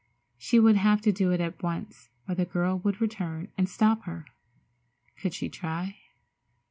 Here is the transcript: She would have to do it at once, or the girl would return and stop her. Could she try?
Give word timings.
She 0.35 0.59
would 0.59 0.77
have 0.77 0.99
to 1.01 1.11
do 1.11 1.29
it 1.29 1.39
at 1.39 1.61
once, 1.61 2.09
or 2.27 2.33
the 2.33 2.43
girl 2.43 2.79
would 2.79 2.99
return 2.99 3.49
and 3.55 3.69
stop 3.69 4.05
her. 4.05 4.25
Could 5.17 5.35
she 5.35 5.47
try? 5.47 5.99